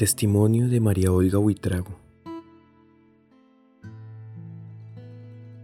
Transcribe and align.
Testimonio 0.00 0.70
de 0.70 0.80
María 0.80 1.12
Olga 1.12 1.38
Huitrago. 1.38 1.98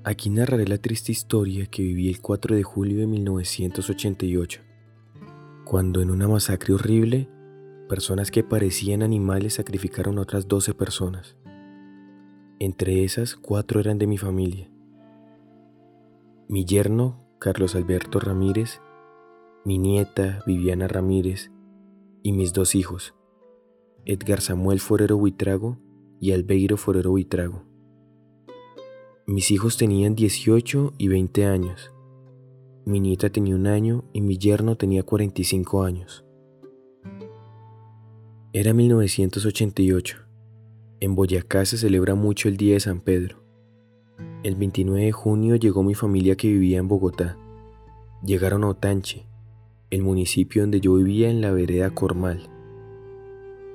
Aquí 0.04 0.28
narraré 0.28 0.68
la 0.68 0.76
triste 0.76 1.10
historia 1.10 1.64
que 1.64 1.80
viví 1.80 2.10
el 2.10 2.20
4 2.20 2.54
de 2.54 2.62
julio 2.62 2.98
de 2.98 3.06
1988, 3.06 4.60
cuando 5.64 6.02
en 6.02 6.10
una 6.10 6.28
masacre 6.28 6.74
horrible, 6.74 7.30
personas 7.88 8.30
que 8.30 8.44
parecían 8.44 9.02
animales 9.02 9.54
sacrificaron 9.54 10.18
a 10.18 10.20
otras 10.20 10.46
12 10.46 10.74
personas. 10.74 11.34
Entre 12.58 13.04
esas, 13.04 13.36
cuatro 13.36 13.80
eran 13.80 13.96
de 13.96 14.06
mi 14.06 14.18
familia. 14.18 14.68
Mi 16.46 16.66
yerno, 16.66 17.24
Carlos 17.38 17.74
Alberto 17.74 18.20
Ramírez, 18.20 18.82
mi 19.64 19.78
nieta, 19.78 20.42
Viviana 20.46 20.88
Ramírez, 20.88 21.50
y 22.22 22.32
mis 22.32 22.52
dos 22.52 22.74
hijos, 22.74 23.15
Edgar 24.08 24.40
Samuel 24.40 24.78
Forero 24.78 25.16
Huitrago 25.16 25.78
y 26.20 26.30
Albeiro 26.30 26.76
Forero 26.76 27.10
Huitrago. 27.10 27.64
Mis 29.26 29.50
hijos 29.50 29.76
tenían 29.76 30.14
18 30.14 30.94
y 30.96 31.08
20 31.08 31.44
años. 31.44 31.92
Mi 32.84 33.00
nieta 33.00 33.30
tenía 33.30 33.56
un 33.56 33.66
año 33.66 34.04
y 34.12 34.20
mi 34.20 34.38
yerno 34.38 34.76
tenía 34.76 35.02
45 35.02 35.82
años. 35.82 36.24
Era 38.52 38.72
1988. 38.72 40.18
En 41.00 41.16
Boyacá 41.16 41.64
se 41.64 41.76
celebra 41.76 42.14
mucho 42.14 42.48
el 42.48 42.56
Día 42.56 42.74
de 42.74 42.80
San 42.80 43.00
Pedro. 43.00 43.42
El 44.44 44.54
29 44.54 45.04
de 45.04 45.12
junio 45.12 45.56
llegó 45.56 45.82
mi 45.82 45.94
familia 45.94 46.36
que 46.36 46.46
vivía 46.46 46.78
en 46.78 46.86
Bogotá. 46.86 47.36
Llegaron 48.24 48.62
a 48.62 48.68
Otanche, 48.68 49.26
el 49.90 50.02
municipio 50.02 50.62
donde 50.62 50.80
yo 50.80 50.94
vivía 50.94 51.28
en 51.28 51.40
la 51.40 51.50
vereda 51.50 51.90
Cormal. 51.90 52.55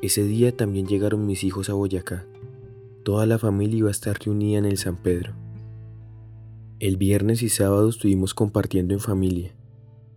Ese 0.02 0.24
día 0.24 0.56
también 0.56 0.88
llegaron 0.88 1.28
mis 1.28 1.44
hijos 1.44 1.70
a 1.70 1.74
Boyacá. 1.74 2.26
Toda 3.04 3.28
la 3.28 3.38
familia 3.38 3.78
iba 3.78 3.88
a 3.90 3.92
estar 3.92 4.18
reunida 4.20 4.58
en 4.58 4.66
el 4.66 4.78
San 4.78 4.96
Pedro. 4.96 5.34
El 6.80 6.98
viernes 6.98 7.44
y 7.44 7.50
sábado 7.50 7.88
estuvimos 7.88 8.34
compartiendo 8.34 8.96
en 8.96 9.00
familia. 9.00 9.54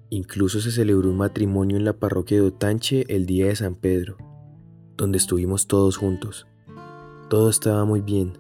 Incluso 0.09 0.61
se 0.61 0.71
celebró 0.71 1.11
un 1.11 1.19
matrimonio 1.19 1.77
en 1.77 1.85
la 1.85 1.93
parroquia 1.99 2.39
de 2.39 2.47
Otanche 2.47 3.05
el 3.09 3.27
día 3.27 3.49
de 3.49 3.57
San 3.57 3.75
Pedro, 3.75 4.17
donde 4.97 5.19
estuvimos 5.19 5.67
todos 5.67 5.99
juntos. 5.99 6.47
Todo 7.29 7.51
estaba 7.51 7.85
muy 7.85 8.01
bien. 8.01 8.39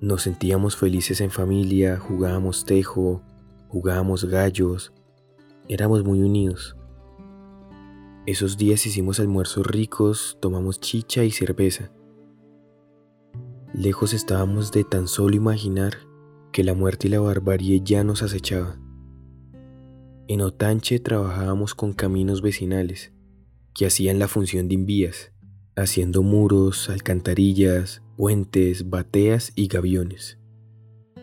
Nos 0.00 0.22
sentíamos 0.22 0.74
felices 0.74 1.20
en 1.20 1.30
familia, 1.30 1.98
jugábamos 1.98 2.64
tejo, 2.64 3.22
jugábamos 3.68 4.24
gallos, 4.24 4.92
éramos 5.68 6.02
muy 6.02 6.20
unidos. 6.22 6.77
Esos 8.28 8.58
días 8.58 8.84
hicimos 8.84 9.20
almuerzos 9.20 9.66
ricos, 9.66 10.36
tomamos 10.42 10.80
chicha 10.80 11.24
y 11.24 11.30
cerveza. 11.30 11.90
Lejos 13.72 14.12
estábamos 14.12 14.70
de 14.70 14.84
tan 14.84 15.08
solo 15.08 15.34
imaginar 15.34 15.94
que 16.52 16.62
la 16.62 16.74
muerte 16.74 17.08
y 17.08 17.10
la 17.10 17.20
barbarie 17.20 17.80
ya 17.82 18.04
nos 18.04 18.22
acechaba. 18.22 18.78
En 20.26 20.42
Otanche 20.42 21.00
trabajábamos 21.00 21.74
con 21.74 21.94
caminos 21.94 22.42
vecinales 22.42 23.14
que 23.72 23.86
hacían 23.86 24.18
la 24.18 24.28
función 24.28 24.68
de 24.68 24.74
invías, 24.74 25.32
haciendo 25.74 26.22
muros, 26.22 26.90
alcantarillas, 26.90 28.02
puentes, 28.18 28.90
bateas 28.90 29.52
y 29.54 29.68
gaviones. 29.68 30.38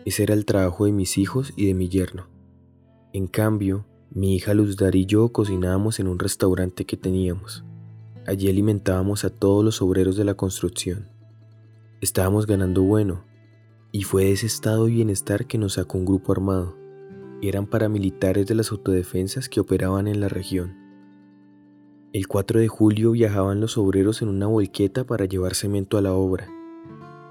Ese 0.04 0.24
era 0.24 0.34
el 0.34 0.44
trabajo 0.44 0.86
de 0.86 0.92
mis 0.92 1.18
hijos 1.18 1.52
y 1.54 1.66
de 1.66 1.74
mi 1.74 1.88
yerno. 1.88 2.28
En 3.12 3.28
cambio, 3.28 3.86
mi 4.16 4.34
hija 4.34 4.54
Luzdar 4.54 4.96
y 4.96 5.04
yo 5.04 5.28
cocinábamos 5.28 6.00
en 6.00 6.08
un 6.08 6.18
restaurante 6.18 6.86
que 6.86 6.96
teníamos. 6.96 7.66
Allí 8.26 8.48
alimentábamos 8.48 9.26
a 9.26 9.30
todos 9.30 9.62
los 9.62 9.82
obreros 9.82 10.16
de 10.16 10.24
la 10.24 10.32
construcción. 10.32 11.10
Estábamos 12.00 12.46
ganando 12.46 12.82
bueno, 12.82 13.24
y 13.92 14.04
fue 14.04 14.24
de 14.24 14.32
ese 14.32 14.46
estado 14.46 14.86
de 14.86 14.92
bienestar 14.92 15.46
que 15.46 15.58
nos 15.58 15.74
sacó 15.74 15.98
un 15.98 16.06
grupo 16.06 16.32
armado. 16.32 16.74
Eran 17.42 17.66
paramilitares 17.66 18.46
de 18.46 18.54
las 18.54 18.72
autodefensas 18.72 19.50
que 19.50 19.60
operaban 19.60 20.08
en 20.08 20.20
la 20.20 20.30
región. 20.30 20.74
El 22.14 22.26
4 22.26 22.60
de 22.60 22.68
julio 22.68 23.10
viajaban 23.10 23.60
los 23.60 23.76
obreros 23.76 24.22
en 24.22 24.28
una 24.28 24.46
volqueta 24.46 25.04
para 25.04 25.26
llevar 25.26 25.54
cemento 25.54 25.98
a 25.98 26.00
la 26.00 26.14
obra, 26.14 26.48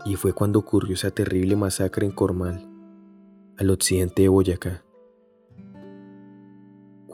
y 0.05 0.17
fue 0.17 0.33
cuando 0.33 0.59
ocurrió 0.59 0.93
esa 0.93 1.09
terrible 1.09 1.55
masacre 1.55 2.05
en 2.05 2.11
Cormal, 2.11 2.69
al 3.57 3.71
occidente 3.71 4.21
de 4.21 4.29
Boyacá. 4.29 4.84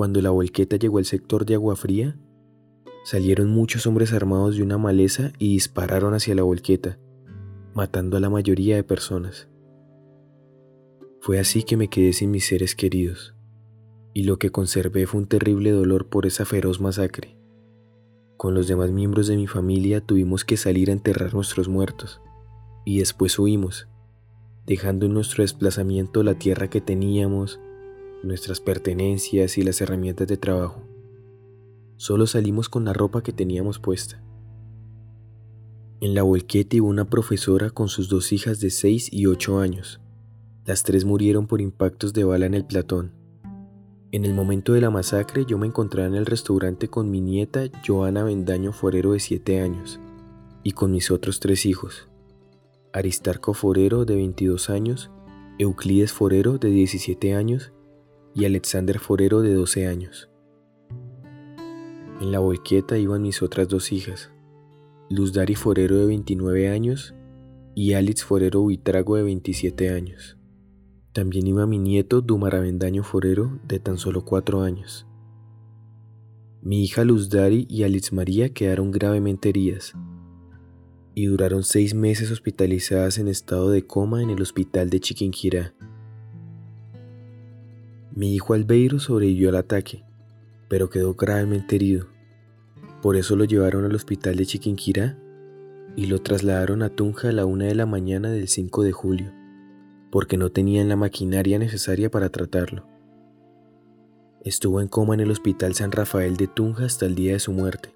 Cuando 0.02 0.20
la 0.20 0.32
volqueta 0.32 0.78
llegó 0.78 0.98
al 0.98 1.06
sector 1.06 1.46
de 1.46 1.54
Agua 1.54 1.76
Fría, 1.76 2.18
salieron 3.04 3.52
muchos 3.52 3.86
hombres 3.86 4.14
armados 4.14 4.58
de 4.58 4.64
una 4.64 4.80
maleza 4.80 5.32
y 5.38 5.50
dispararon 5.50 6.16
hacia 6.16 6.34
la 6.34 6.42
volqueta, 6.42 6.98
matando 7.76 8.18
a 8.18 8.20
la 8.20 8.32
mayoría 8.32 8.76
de 8.76 8.84
personas. 8.84 9.48
Fue 11.20 11.38
así 11.38 11.62
que 11.62 11.78
me 11.78 11.88
quedé 11.88 12.14
sin 12.14 12.32
mis 12.32 12.48
seres 12.48 12.74
queridos, 12.76 13.36
y 14.12 14.24
lo 14.24 14.40
que 14.40 14.50
conservé 14.50 15.06
fue 15.06 15.22
un 15.22 15.28
terrible 15.28 15.70
dolor 15.70 16.10
por 16.10 16.26
esa 16.26 16.46
feroz 16.46 16.82
masacre. 16.82 17.38
Con 18.38 18.56
los 18.56 18.68
demás 18.68 18.90
miembros 18.90 19.28
de 19.28 19.38
mi 19.38 19.46
familia 19.46 20.02
tuvimos 20.02 20.44
que 20.44 20.58
salir 20.58 20.90
a 20.90 20.94
enterrar 20.94 21.36
nuestros 21.36 21.70
muertos, 21.70 22.22
y 22.86 22.98
después 22.98 23.38
huimos, 23.38 23.88
dejando 24.66 25.06
en 25.06 25.14
nuestro 25.14 25.44
desplazamiento 25.44 26.24
la 26.24 26.34
tierra 26.34 26.72
que 26.72 26.82
teníamos, 26.82 27.60
nuestras 28.24 28.60
pertenencias 28.60 29.58
y 29.58 29.64
las 29.64 29.82
herramientas 29.82 30.28
de 30.28 30.38
trabajo. 30.38 30.84
Solo 31.98 32.28
salimos 32.28 32.70
con 32.70 32.86
la 32.86 32.94
ropa 32.94 33.22
que 33.24 33.34
teníamos 33.34 33.80
puesta. 33.80 34.24
En 36.00 36.16
la 36.16 36.24
volqueta 36.24 36.76
iba 36.76 36.88
una 36.88 37.10
profesora 37.10 37.70
con 37.70 37.88
sus 37.88 38.10
dos 38.10 38.34
hijas 38.34 38.60
de 38.60 38.72
6 38.72 39.10
y 39.12 39.28
8 39.28 39.60
años. 39.60 40.02
Las 40.66 40.84
tres 40.84 41.06
murieron 41.06 41.48
por 41.48 41.62
impactos 41.62 42.14
de 42.14 42.24
bala 42.24 42.46
en 42.46 42.56
el 42.56 42.66
platón. 42.66 43.12
En 44.12 44.26
el 44.26 44.34
momento 44.34 44.74
de 44.74 44.82
la 44.82 44.90
masacre 44.90 45.46
yo 45.46 45.58
me 45.58 45.68
encontraba 45.68 46.08
en 46.08 46.16
el 46.16 46.26
restaurante 46.26 46.88
con 46.88 47.10
mi 47.10 47.22
nieta 47.22 47.66
Joana 47.86 48.24
Bendaño 48.24 48.74
Forero 48.74 49.14
de 49.14 49.20
7 49.20 49.62
años 49.62 50.00
y 50.64 50.72
con 50.72 50.92
mis 50.92 51.12
otros 51.12 51.40
tres 51.40 51.66
hijos. 51.66 52.08
Aristarco 52.94 53.54
Forero 53.54 54.04
de 54.06 54.16
22 54.16 54.70
años, 54.70 55.12
Euclides 55.60 56.12
Forero 56.12 56.58
de 56.58 56.70
17 56.70 57.36
años 57.36 57.72
y 58.34 58.46
Alexander 58.46 59.00
Forero 59.00 59.42
de 59.42 59.54
12 59.54 59.88
años. 59.88 60.30
En 62.20 62.32
la 62.32 62.40
volqueta 62.40 62.98
iban 62.98 63.22
mis 63.22 63.42
otras 63.42 63.68
dos 63.68 63.92
hijas, 63.92 64.32
Luz 65.10 65.34
Dari 65.34 65.56
Forero 65.56 65.98
de 65.98 66.06
29 66.06 66.70
años 66.70 67.16
y 67.76 67.94
Alex 67.94 68.24
Forero 68.24 68.62
Huitrago 68.62 69.16
de 69.16 69.24
27 69.24 69.90
años. 69.90 70.38
También 71.14 71.48
iba 71.48 71.68
mi 71.68 71.78
nieto 71.78 72.22
Dumaravendaño 72.22 73.04
Forero 73.04 73.60
de 73.68 73.80
tan 73.80 73.98
solo 73.98 74.24
4 74.24 74.62
años. 74.62 75.06
Mi 76.62 76.84
hija 76.84 77.04
Luz 77.04 77.30
Dari 77.30 77.66
y 77.70 77.84
Alex 77.84 78.14
María 78.14 78.54
quedaron 78.54 78.92
gravemente 78.92 79.50
heridas 79.50 79.94
y 81.16 81.26
duraron 81.26 81.64
seis 81.64 81.94
meses 81.94 82.32
hospitalizadas 82.32 83.18
en 83.18 83.28
estado 83.28 83.72
de 83.72 83.86
coma 83.86 84.22
en 84.22 84.30
el 84.30 84.42
hospital 84.42 84.90
de 84.90 85.00
Chiquinquirá. 85.00 85.74
Mi 88.14 88.36
hijo 88.36 88.54
Albeiro 88.54 89.00
sobrevivió 89.00 89.48
al 89.50 89.56
ataque, 89.56 90.04
pero 90.68 90.90
quedó 90.90 91.14
gravemente 91.14 91.78
herido. 91.78 92.08
Por 93.02 93.16
eso 93.16 93.38
lo 93.38 93.46
llevaron 93.46 93.86
al 93.86 93.96
hospital 93.96 94.36
de 94.36 94.46
Chiquinquirá 94.46 95.18
y 95.96 96.08
lo 96.08 96.22
trasladaron 96.22 96.84
a 96.84 96.90
Tunja 96.90 97.30
a 97.30 97.32
la 97.32 97.46
una 97.46 97.66
de 97.66 97.76
la 97.76 97.86
mañana 97.86 98.30
del 98.30 98.50
5 98.50 98.84
de 98.84 98.92
julio, 98.92 99.32
porque 100.12 100.36
no 100.36 100.52
tenían 100.52 100.90
la 100.90 100.98
maquinaria 100.98 101.58
necesaria 101.58 102.12
para 102.12 102.30
tratarlo. 102.30 102.86
Estuvo 104.44 104.82
en 104.82 104.90
coma 104.90 105.14
en 105.14 105.22
el 105.22 105.32
Hospital 105.32 105.74
San 105.74 105.94
Rafael 105.94 106.36
de 106.36 106.48
Tunja 106.48 106.84
hasta 106.84 107.06
el 107.06 107.16
día 107.16 107.34
de 107.34 107.40
su 107.40 107.54
muerte. 107.54 107.94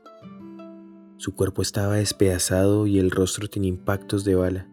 Su 1.18 1.35
cuerpo 1.35 1.61
estaba 1.61 1.95
despedazado 1.95 2.88
y 2.88 3.00
el 3.00 3.11
rostro 3.11 3.50
tenía 3.50 3.69
impactos 3.69 4.23
de 4.23 4.35
bala. 4.35 4.69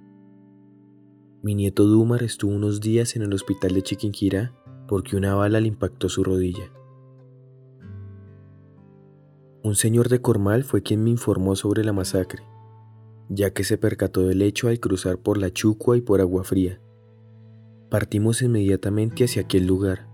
Mi 1.42 1.56
nieto 1.56 1.84
Dumar 1.84 2.22
estuvo 2.22 2.52
unos 2.52 2.80
días 2.80 3.16
en 3.16 3.22
el 3.22 3.32
hospital 3.32 3.74
de 3.74 3.82
Chiquinquirá 3.82 4.52
porque 4.92 5.16
una 5.16 5.34
bala 5.34 5.58
le 5.58 5.68
impactó 5.68 6.10
su 6.10 6.22
rodilla. 6.22 6.70
Un 9.62 9.74
señor 9.74 10.10
de 10.10 10.20
Cormal 10.20 10.64
fue 10.64 10.82
quien 10.82 11.02
me 11.02 11.08
informó 11.08 11.56
sobre 11.56 11.82
la 11.82 11.94
masacre, 11.94 12.42
ya 13.30 13.54
que 13.54 13.64
se 13.64 13.78
percató 13.78 14.26
del 14.26 14.42
hecho 14.42 14.68
al 14.68 14.80
cruzar 14.80 15.16
por 15.16 15.38
la 15.38 15.50
Chucua 15.50 15.96
y 15.96 16.02
por 16.02 16.20
Agua 16.20 16.44
Fría. 16.44 16.78
Partimos 17.88 18.42
inmediatamente 18.42 19.24
hacia 19.24 19.40
aquel 19.40 19.66
lugar. 19.66 20.08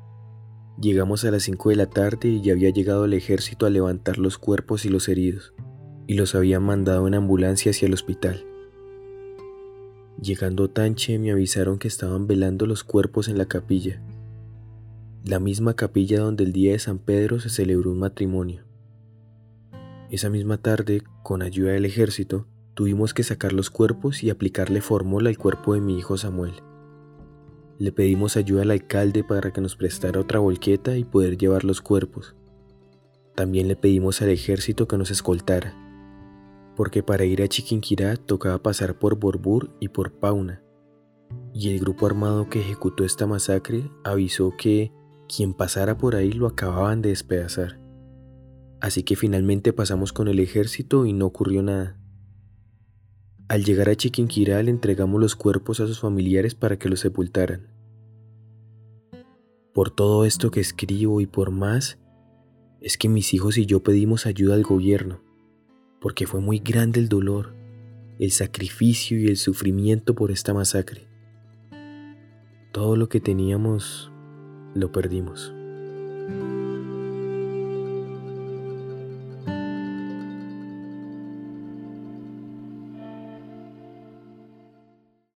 Llegamos 0.81 1.25
a 1.25 1.33
las 1.33 1.43
5 1.43 1.71
de 1.71 1.75
la 1.75 1.91
tarde 1.91 2.29
y 2.29 2.41
ya 2.41 2.53
había 2.53 2.71
llegado 2.71 3.07
el 3.07 3.15
ejército 3.15 3.67
a 3.67 3.71
levantar 3.71 4.19
los 4.19 4.39
cuerpos 4.39 4.85
y 4.85 4.91
los 4.91 5.09
heridos, 5.09 5.55
y 6.07 6.15
los 6.15 6.37
habían 6.37 6.63
mandado 6.63 7.09
en 7.09 7.15
ambulancia 7.15 7.71
hacia 7.71 7.87
el 7.87 7.95
hospital. 7.95 8.47
Llegando 10.23 10.67
a 10.67 10.69
Tanche 10.69 11.19
me 11.19 11.33
avisaron 11.33 11.81
que 11.81 11.89
estaban 11.89 12.29
velando 12.29 12.65
los 12.65 12.85
cuerpos 12.85 13.27
en 13.27 13.39
la 13.39 13.47
capilla 13.47 14.01
la 15.29 15.39
misma 15.39 15.75
capilla 15.75 16.21
donde 16.21 16.43
el 16.43 16.53
día 16.53 16.73
de 16.73 16.79
San 16.79 16.99
Pedro 16.99 17.39
se 17.39 17.51
celebró 17.51 17.93
un 17.93 17.99
matrimonio. 17.99 18.65
Esa 20.11 20.31
misma 20.31 20.57
tarde, 20.59 21.03
con 21.23 21.43
ayuda 21.43 21.73
del 21.73 21.85
ejército, 21.85 22.47
Tuvimos 22.79 23.13
que 23.13 23.25
sacar 23.25 23.53
los 23.53 23.71
cuerpos 23.71 24.23
y 24.23 24.31
aplicarle 24.31 24.81
formol 24.81 25.27
al 25.27 25.37
cuerpo 25.37 25.75
de 25.75 25.81
mi 25.81 25.99
hijo 25.99 26.17
Samuel. 26.17 26.53
Le 27.77 27.91
pedimos 27.91 28.37
ayuda 28.37 28.63
al 28.63 28.71
alcalde 28.71 29.25
para 29.25 29.53
que 29.53 29.61
nos 29.61 29.75
prestara 29.75 30.21
otra 30.21 30.39
volqueta 30.39 30.97
y 30.97 31.03
poder 31.03 31.37
llevar 31.37 31.65
los 31.65 31.81
cuerpos. 31.81 32.37
También 33.35 33.67
le 33.67 33.75
pedimos 33.75 34.23
al 34.23 34.29
ejército 34.29 34.87
que 34.87 34.97
nos 34.97 35.11
escoltara, 35.11 35.75
porque 36.77 37.03
para 37.03 37.25
ir 37.25 37.43
a 37.43 37.49
Chiquinquirá 37.49 38.15
tocaba 38.15 38.63
pasar 38.63 38.97
por 38.97 39.19
Borbur 39.19 39.75
y 39.81 39.89
por 39.89 40.13
Pauna. 40.13 40.63
Y 41.53 41.71
el 41.71 41.81
grupo 41.81 42.07
armado 42.07 42.49
que 42.49 42.61
ejecutó 42.61 43.05
esta 43.05 43.27
masacre 43.27 43.91
avisó 44.05 44.55
que 44.57 44.93
quien 45.29 45.55
pasara 45.55 45.99
por 45.99 46.17
ahí 46.17 46.33
lo 46.33 46.47
acababan 46.47 47.03
de 47.03 47.11
despedazar. 47.11 47.79
Así 48.81 49.03
que 49.03 49.17
finalmente 49.17 49.73
pasamos 49.73 50.13
con 50.13 50.29
el 50.29 50.41
ejército 50.41 51.07
y 51.07 51.13
no 51.13 51.27
ocurrió 51.27 51.63
nada. 51.63 51.97
Al 53.49 53.65
llegar 53.65 53.89
a 53.89 53.97
Chiquinquirá 53.97 54.63
le 54.63 54.71
entregamos 54.71 55.21
los 55.21 55.37
cuerpos 55.37 55.81
a 55.81 55.87
sus 55.87 56.01
familiares 56.01 56.55
para 56.55 56.79
que 56.79 56.89
los 56.89 57.01
sepultaran. 57.01 57.69
Por 59.73 59.91
todo 59.91 60.25
esto 60.25 60.51
que 60.51 60.61
escribo 60.61 61.21
y 61.21 61.27
por 61.27 61.51
más, 61.51 61.99
es 62.81 62.99
que 62.99 63.09
mis 63.09 63.35
hijos 63.35 63.59
y 63.59 63.67
yo 63.67 63.83
pedimos 63.83 64.27
ayuda 64.27 64.55
al 64.55 64.63
gobierno, 64.63 65.23
porque 66.01 66.27
fue 66.27 66.41
muy 66.41 66.59
grande 66.59 67.01
el 67.01 67.09
dolor, 67.09 67.55
el 68.19 68.31
sacrificio 68.31 69.19
y 69.19 69.27
el 69.27 69.37
sufrimiento 69.37 70.15
por 70.15 70.31
esta 70.31 70.55
masacre. 70.55 71.07
Todo 72.73 72.97
lo 72.97 73.09
que 73.09 73.21
teníamos 73.21 74.13
lo 74.75 74.93
perdimos. 74.93 75.55